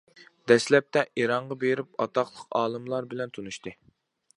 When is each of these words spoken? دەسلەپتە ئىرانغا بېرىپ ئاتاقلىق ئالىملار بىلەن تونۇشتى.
دەسلەپتە 0.51 1.03
ئىرانغا 1.23 1.59
بېرىپ 1.65 1.93
ئاتاقلىق 2.07 2.59
ئالىملار 2.63 3.13
بىلەن 3.13 3.39
تونۇشتى. 3.39 3.81